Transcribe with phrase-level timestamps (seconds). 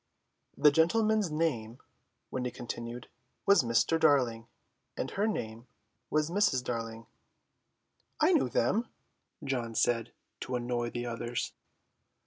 [0.57, 1.77] "The gentleman's name,"
[2.31, 3.07] Wendy continued,
[3.45, 3.99] "was Mr.
[3.99, 4.47] Darling,
[4.97, 5.67] and her name
[6.09, 6.63] was Mrs.
[6.63, 7.05] Darling."
[8.19, 8.87] "I knew them,"
[9.43, 11.53] John said, to annoy the others.